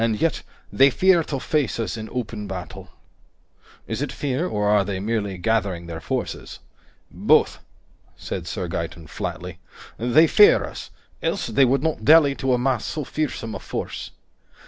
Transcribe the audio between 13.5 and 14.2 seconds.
a force.